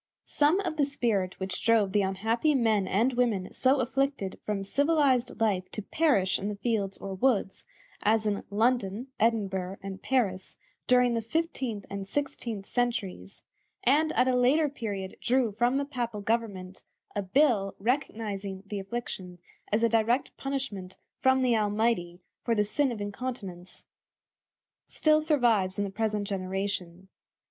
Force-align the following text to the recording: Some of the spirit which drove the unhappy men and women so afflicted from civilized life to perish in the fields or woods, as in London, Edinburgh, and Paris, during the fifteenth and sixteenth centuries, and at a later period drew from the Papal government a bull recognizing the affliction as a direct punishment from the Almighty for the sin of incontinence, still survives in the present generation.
Some 0.25 0.59
of 0.61 0.77
the 0.77 0.83
spirit 0.83 1.39
which 1.39 1.63
drove 1.63 1.91
the 1.91 2.01
unhappy 2.01 2.55
men 2.55 2.87
and 2.87 3.13
women 3.13 3.53
so 3.53 3.79
afflicted 3.79 4.39
from 4.43 4.63
civilized 4.63 5.39
life 5.39 5.69
to 5.73 5.83
perish 5.83 6.39
in 6.39 6.49
the 6.49 6.55
fields 6.55 6.97
or 6.97 7.13
woods, 7.13 7.63
as 8.01 8.25
in 8.25 8.43
London, 8.49 9.09
Edinburgh, 9.19 9.77
and 9.83 10.01
Paris, 10.01 10.57
during 10.87 11.13
the 11.13 11.21
fifteenth 11.21 11.85
and 11.87 12.07
sixteenth 12.07 12.65
centuries, 12.65 13.43
and 13.83 14.11
at 14.13 14.27
a 14.27 14.35
later 14.35 14.69
period 14.69 15.17
drew 15.21 15.51
from 15.51 15.77
the 15.77 15.85
Papal 15.85 16.21
government 16.21 16.81
a 17.15 17.21
bull 17.21 17.75
recognizing 17.77 18.63
the 18.65 18.79
affliction 18.79 19.37
as 19.71 19.83
a 19.83 19.87
direct 19.87 20.35
punishment 20.35 20.97
from 21.19 21.43
the 21.43 21.55
Almighty 21.55 22.19
for 22.43 22.55
the 22.55 22.63
sin 22.63 22.91
of 22.91 23.01
incontinence, 23.01 23.85
still 24.87 25.21
survives 25.21 25.77
in 25.77 25.83
the 25.83 25.91
present 25.91 26.27
generation. 26.27 27.07